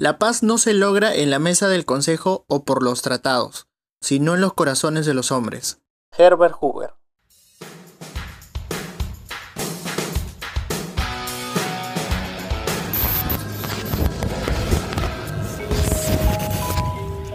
[0.00, 3.66] La paz no se logra en la mesa del Consejo o por los tratados,
[4.00, 5.80] sino en los corazones de los hombres.
[6.16, 6.90] Herbert Hoover.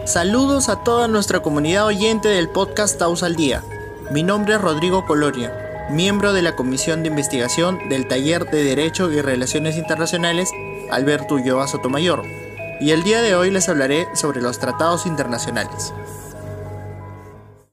[0.06, 3.62] Saludos a toda nuestra comunidad oyente del podcast Taus al Día.
[4.10, 9.12] Mi nombre es Rodrigo Colonia, miembro de la Comisión de Investigación del Taller de Derecho
[9.12, 10.48] y Relaciones Internacionales
[10.90, 12.43] Alberto Ulloa Sotomayor
[12.80, 15.92] y el día de hoy les hablaré sobre los tratados internacionales.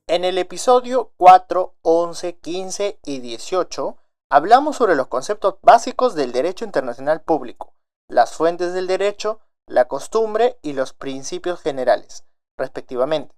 [0.07, 3.97] En el episodio 4, 11, 15 y 18
[4.29, 7.73] hablamos sobre los conceptos básicos del derecho internacional público,
[8.07, 12.25] las fuentes del derecho, la costumbre y los principios generales,
[12.57, 13.35] respectivamente.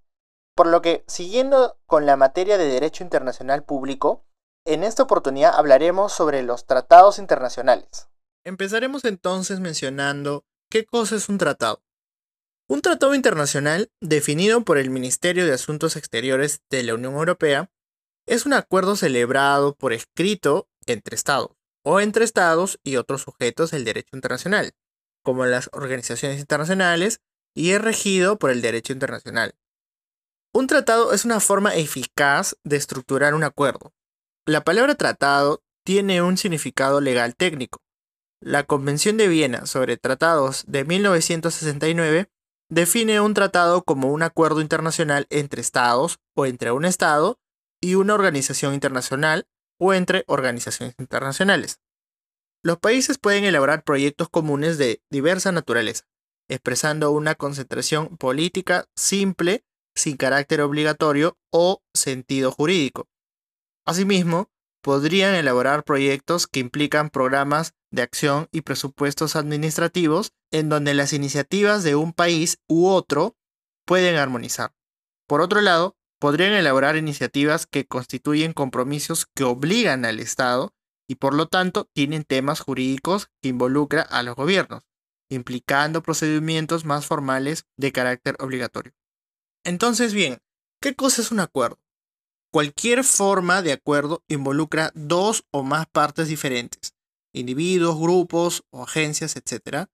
[0.56, 4.24] Por lo que, siguiendo con la materia de derecho internacional público,
[4.66, 8.10] en esta oportunidad hablaremos sobre los tratados internacionales.
[8.46, 11.84] Empezaremos entonces mencionando ¿Qué cosa es un tratado?
[12.68, 17.70] Un tratado internacional, definido por el Ministerio de Asuntos Exteriores de la Unión Europea,
[18.26, 21.52] es un acuerdo celebrado por escrito entre Estados,
[21.84, 24.74] o entre Estados y otros sujetos del derecho internacional,
[25.22, 27.22] como las organizaciones internacionales,
[27.54, 29.54] y es regido por el derecho internacional.
[30.56, 33.94] Un tratado es una forma eficaz de estructurar un acuerdo.
[34.48, 37.84] La palabra tratado tiene un significado legal técnico,
[38.44, 42.30] la Convención de Viena sobre Tratados de 1969
[42.70, 47.40] define un tratado como un acuerdo internacional entre estados o entre un estado
[47.82, 49.48] y una organización internacional
[49.80, 51.80] o entre organizaciones internacionales.
[52.64, 56.04] Los países pueden elaborar proyectos comunes de diversa naturaleza,
[56.50, 59.64] expresando una concentración política simple,
[59.96, 63.08] sin carácter obligatorio o sentido jurídico.
[63.86, 64.50] Asimismo,
[64.84, 71.84] podrían elaborar proyectos que implican programas de acción y presupuestos administrativos en donde las iniciativas
[71.84, 73.38] de un país u otro
[73.86, 74.76] pueden armonizar.
[75.26, 80.74] Por otro lado, podrían elaborar iniciativas que constituyen compromisos que obligan al Estado
[81.08, 84.84] y por lo tanto tienen temas jurídicos que involucran a los gobiernos,
[85.30, 88.94] implicando procedimientos más formales de carácter obligatorio.
[89.64, 90.40] Entonces, bien,
[90.82, 91.83] ¿qué cosa es un acuerdo?
[92.54, 96.94] Cualquier forma de acuerdo involucra dos o más partes diferentes,
[97.34, 99.88] individuos, grupos o agencias, etc.,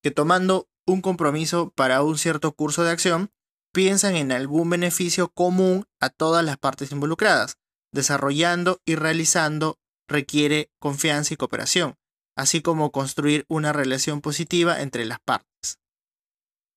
[0.00, 3.32] que tomando un compromiso para un cierto curso de acción,
[3.72, 7.58] piensan en algún beneficio común a todas las partes involucradas.
[7.92, 11.96] Desarrollando y realizando requiere confianza y cooperación,
[12.36, 15.53] así como construir una relación positiva entre las partes.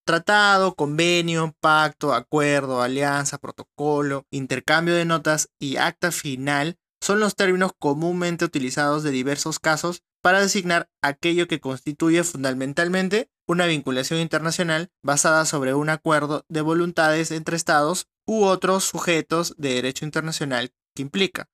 [0.07, 7.73] Tratado, convenio, pacto, acuerdo, alianza, protocolo, intercambio de notas y acta final son los términos
[7.77, 15.43] comúnmente utilizados de diversos casos para designar aquello que constituye fundamentalmente una vinculación internacional basada
[15.43, 21.49] sobre un acuerdo de voluntades entre estados u otros sujetos de derecho internacional que implica,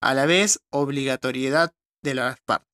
[0.00, 1.74] a la vez, obligatoriedad
[2.04, 2.70] de las partes.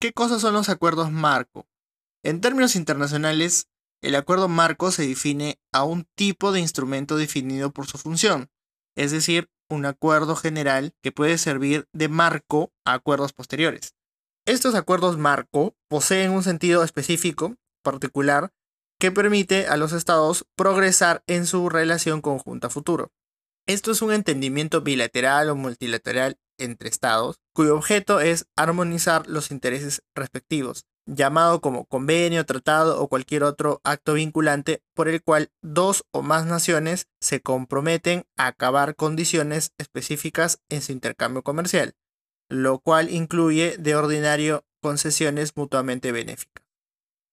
[0.00, 1.68] ¿Qué cosas son los acuerdos marco?
[2.24, 3.68] En términos internacionales,
[4.02, 8.50] el acuerdo marco se define a un tipo de instrumento definido por su función,
[8.96, 13.94] es decir, un acuerdo general que puede servir de marco a acuerdos posteriores.
[14.46, 18.50] Estos acuerdos marco poseen un sentido específico, particular,
[18.98, 23.12] que permite a los estados progresar en su relación conjunta futuro.
[23.66, 30.02] Esto es un entendimiento bilateral o multilateral entre estados, cuyo objeto es armonizar los intereses
[30.14, 36.22] respectivos, llamado como convenio, tratado o cualquier otro acto vinculante por el cual dos o
[36.22, 41.94] más naciones se comprometen a acabar condiciones específicas en su intercambio comercial
[42.48, 46.64] lo cual incluye de ordinario concesiones mutuamente benéficas.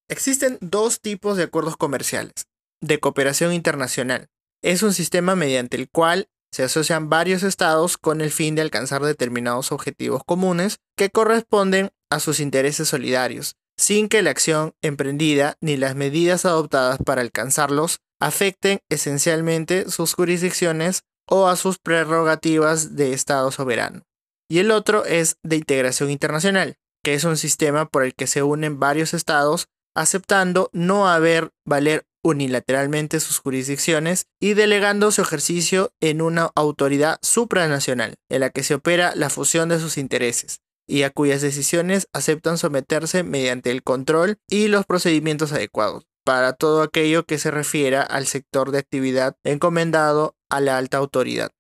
[0.10, 2.48] Existen dos tipos de acuerdos comerciales.
[2.82, 4.28] De cooperación internacional.
[4.62, 9.02] Es un sistema mediante el cual se asocian varios estados con el fin de alcanzar
[9.04, 15.78] determinados objetivos comunes que corresponden a sus intereses solidarios, sin que la acción emprendida ni
[15.78, 23.52] las medidas adoptadas para alcanzarlos afecten esencialmente sus jurisdicciones o a sus prerrogativas de Estado
[23.52, 24.04] soberano.
[24.50, 28.44] Y el otro es de integración internacional, que es un sistema por el que se
[28.44, 36.22] unen varios estados aceptando no haber valer unilateralmente sus jurisdicciones y delegando su ejercicio en
[36.22, 41.10] una autoridad supranacional, en la que se opera la fusión de sus intereses y a
[41.10, 47.38] cuyas decisiones aceptan someterse mediante el control y los procedimientos adecuados para todo aquello que
[47.38, 51.52] se refiera al sector de actividad encomendado a la alta autoridad.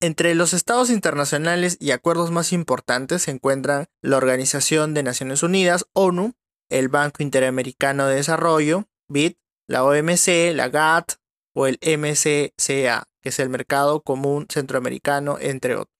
[0.00, 5.86] Entre los estados internacionales y acuerdos más importantes se encuentran la Organización de Naciones Unidas,
[5.92, 6.32] ONU,
[6.70, 9.34] el Banco Interamericano de Desarrollo, BID,
[9.68, 11.14] la OMC, la GATT
[11.54, 15.94] o el MCCA, que es el Mercado Común Centroamericano, entre otros.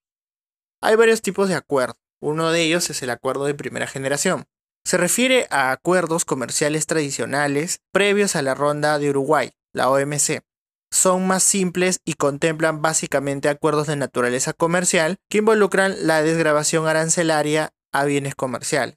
[0.80, 1.96] Hay varios tipos de acuerdos.
[2.20, 4.44] Uno de ellos es el acuerdo de primera generación.
[4.84, 10.42] Se refiere a acuerdos comerciales tradicionales previos a la ronda de Uruguay, la OMC.
[10.92, 17.70] Son más simples y contemplan básicamente acuerdos de naturaleza comercial que involucran la desgrabación arancelaria
[17.92, 18.96] a bienes comerciales.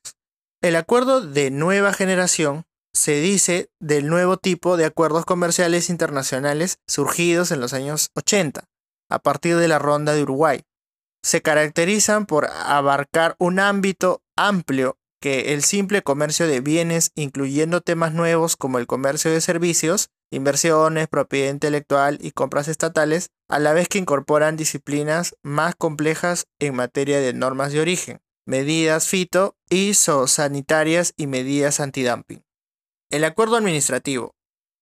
[0.61, 7.51] El acuerdo de nueva generación se dice del nuevo tipo de acuerdos comerciales internacionales surgidos
[7.51, 8.65] en los años 80,
[9.09, 10.61] a partir de la ronda de Uruguay.
[11.23, 18.13] Se caracterizan por abarcar un ámbito amplio que el simple comercio de bienes, incluyendo temas
[18.13, 23.87] nuevos como el comercio de servicios, inversiones, propiedad intelectual y compras estatales, a la vez
[23.87, 31.13] que incorporan disciplinas más complejas en materia de normas de origen, medidas fito y sanitarias
[31.15, 32.43] y medidas antidumping.
[33.09, 34.35] El acuerdo administrativo.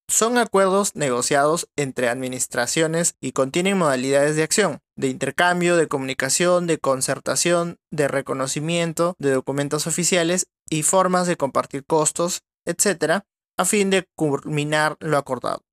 [0.07, 6.79] Son acuerdos negociados entre administraciones y contienen modalidades de acción, de intercambio, de comunicación, de
[6.79, 13.23] concertación, de reconocimiento de documentos oficiales y formas de compartir costos, etc.,
[13.57, 15.63] a fin de culminar lo acordado.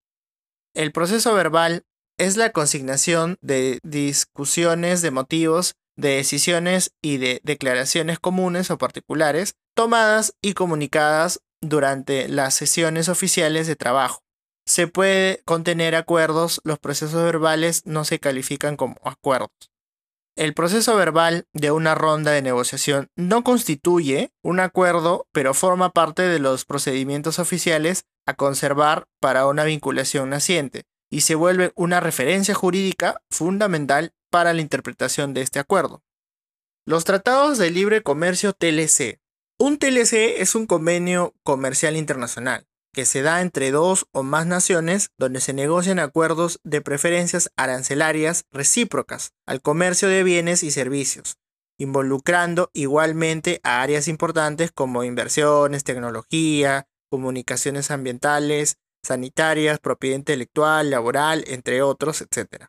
[0.75, 1.85] El proceso verbal
[2.19, 9.55] es la consignación de discusiones de motivos, de decisiones y de declaraciones comunes o particulares
[9.75, 14.23] tomadas y comunicadas durante las sesiones oficiales de trabajo.
[14.67, 19.51] Se puede contener acuerdos, los procesos verbales no se califican como acuerdos.
[20.37, 26.23] El proceso verbal de una ronda de negociación no constituye un acuerdo, pero forma parte
[26.23, 32.55] de los procedimientos oficiales a conservar para una vinculación naciente y se vuelve una referencia
[32.55, 36.03] jurídica fundamental para la interpretación de este acuerdo.
[36.87, 39.19] Los tratados de libre comercio TLC
[39.59, 45.11] un TLC es un convenio comercial internacional que se da entre dos o más naciones
[45.19, 51.37] donde se negocian acuerdos de preferencias arancelarias recíprocas al comercio de bienes y servicios,
[51.79, 61.83] involucrando igualmente a áreas importantes como inversiones, tecnología, comunicaciones ambientales, sanitarias, propiedad intelectual, laboral, entre
[61.83, 62.67] otros, etc.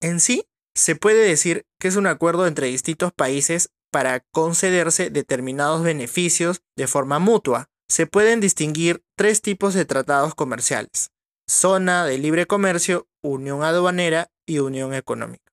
[0.00, 5.84] En sí, se puede decir que es un acuerdo entre distintos países para concederse determinados
[5.84, 7.70] beneficios de forma mutua.
[7.88, 11.12] Se pueden distinguir tres tipos de tratados comerciales.
[11.48, 15.52] Zona de libre comercio, unión aduanera y unión económica.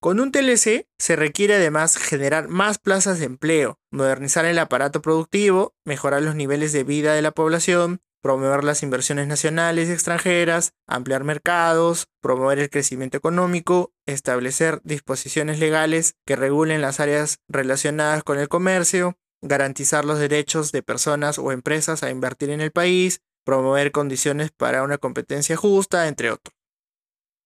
[0.00, 5.74] Con un TLC se requiere además generar más plazas de empleo, modernizar el aparato productivo,
[5.84, 11.24] mejorar los niveles de vida de la población, promover las inversiones nacionales y extranjeras, ampliar
[11.24, 18.48] mercados, promover el crecimiento económico, establecer disposiciones legales que regulen las áreas relacionadas con el
[18.48, 24.50] comercio, garantizar los derechos de personas o empresas a invertir en el país, promover condiciones
[24.50, 26.56] para una competencia justa, entre otros.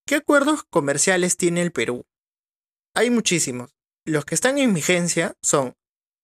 [0.07, 2.07] ¿Qué acuerdos comerciales tiene el Perú?
[2.95, 3.75] Hay muchísimos.
[4.05, 5.75] Los que están en vigencia son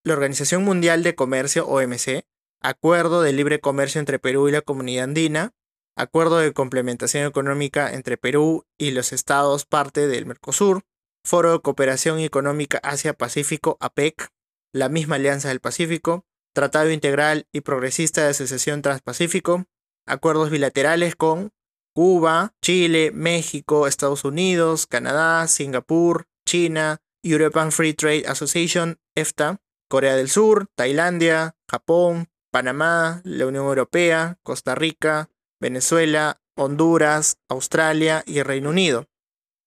[0.04, 2.24] la Organización Mundial de Comercio, OMC,
[2.64, 5.52] Acuerdo de Libre Comercio entre Perú y la Comunidad Andina,
[5.99, 10.81] Acuerdo de Complementación Económica entre Perú y los estados parte del Mercosur,
[11.26, 14.31] Foro de Cooperación Económica Asia-Pacífico, APEC,
[14.72, 16.25] la misma Alianza del Pacífico,
[16.55, 19.66] Tratado Integral y Progresista de Asociación Transpacífico,
[20.06, 21.52] acuerdos bilaterales con
[21.94, 30.30] Cuba, Chile, México, Estados Unidos, Canadá, Singapur, China, European Free Trade Association, EFTA, Corea del
[30.30, 35.28] Sur, Tailandia, Japón, Panamá, la Unión Europea, Costa Rica,
[35.61, 39.08] Venezuela, Honduras, Australia y Reino Unido.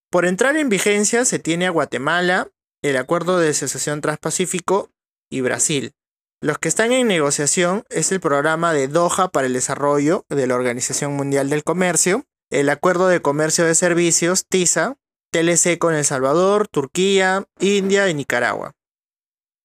[0.10, 2.50] Por entrar en vigencia se tiene a Guatemala,
[2.82, 4.89] el Acuerdo de Asociación Transpacífico
[5.29, 5.96] y Brasil.
[6.41, 10.56] Los que están en negociación es el programa de Doha para el desarrollo de la
[10.56, 14.96] Organización Mundial del Comercio, el Acuerdo de Comercio de Servicios, TISA,
[15.34, 18.75] TLC con El Salvador, Turquía, India y Nicaragua.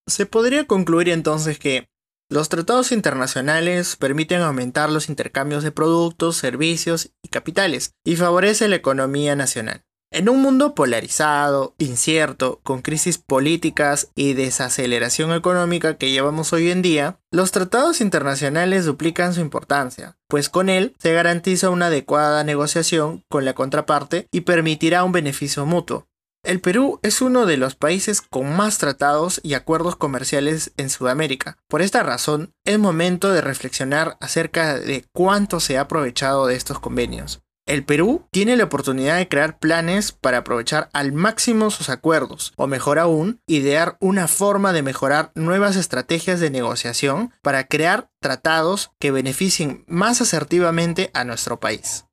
[0.09, 1.92] Se podría concluir entonces que
[2.33, 8.77] los tratados internacionales permiten aumentar los intercambios de productos, servicios y capitales y favorece la
[8.77, 9.85] economía nacional.
[10.11, 16.81] En un mundo polarizado, incierto, con crisis políticas y desaceleración económica que llevamos hoy en
[16.81, 23.25] día, los tratados internacionales duplican su importancia, pues con él se garantiza una adecuada negociación
[23.29, 26.09] con la contraparte y permitirá un beneficio mutuo,
[26.45, 31.57] el Perú es uno de los países con más tratados y acuerdos comerciales en Sudamérica.
[31.69, 36.79] Por esta razón, es momento de reflexionar acerca de cuánto se ha aprovechado de estos
[36.79, 37.43] convenios.
[37.65, 42.67] El Perú tiene la oportunidad de crear planes para aprovechar al máximo sus acuerdos, o
[42.67, 49.13] mejor aún, idear una forma de mejorar nuevas estrategias de negociación para crear tratados que
[49.13, 52.05] beneficien más asertivamente a nuestro país.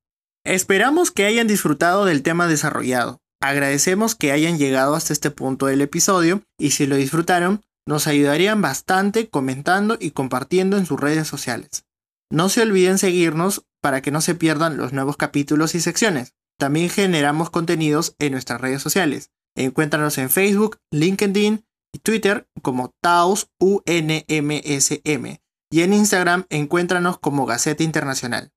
[0.46, 3.20] Esperamos que hayan disfrutado del tema desarrollado.
[3.42, 8.62] Agradecemos que hayan llegado hasta este punto del episodio y si lo disfrutaron, nos ayudarían
[8.62, 11.86] bastante comentando y compartiendo en sus redes sociales.
[12.32, 16.36] No se olviden seguirnos para que no se pierdan los nuevos capítulos y secciones.
[16.60, 19.32] También generamos contenidos en nuestras redes sociales.
[19.56, 23.48] Encuéntranos en Facebook, LinkedIn y Twitter como TAUSUNMSM.
[25.72, 28.52] Y en Instagram encuéntranos como Gaceta Internacional.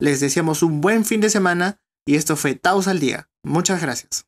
[0.00, 3.28] Les deseamos un buen fin de semana y esto fue Taos al Día.
[3.42, 4.26] Muchas gracias.